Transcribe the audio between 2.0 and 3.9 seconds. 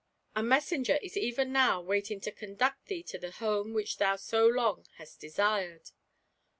to conduct thee to the home